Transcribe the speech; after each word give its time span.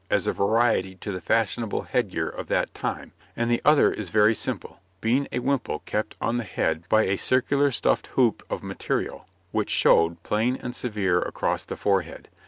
as 0.09 0.25
a 0.25 0.33
variety 0.33 0.95
to 0.95 1.11
the 1.11 1.21
fashionable 1.21 1.83
head 1.83 2.09
gear 2.09 2.27
of 2.27 2.47
that 2.47 2.73
time, 2.73 3.11
and 3.37 3.51
the 3.51 3.61
other 3.63 3.91
is 3.93 4.09
very 4.09 4.33
simple, 4.33 4.79
being 4.99 5.27
a 5.31 5.37
wimple 5.37 5.83
kept 5.85 6.15
on 6.19 6.37
the 6.37 6.43
head 6.43 6.83
by 6.89 7.03
a 7.03 7.17
circular 7.17 7.69
stuffed 7.69 8.07
hoop 8.17 8.41
of 8.49 8.63
material, 8.63 9.27
which 9.51 9.69
showed, 9.69 10.23
plain 10.23 10.55
and 10.55 10.75
severe 10.75 11.21
across 11.21 11.63
the 11.63 11.77
forehead. 11.77 12.29